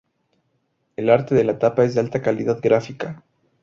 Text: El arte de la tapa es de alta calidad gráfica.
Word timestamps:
El 0.95 1.11
arte 1.11 1.35
de 1.35 1.43
la 1.43 1.59
tapa 1.59 1.83
es 1.85 1.93
de 1.93 1.99
alta 1.99 2.23
calidad 2.23 2.57
gráfica. 2.59 3.23